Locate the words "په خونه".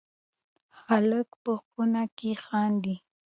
1.43-2.03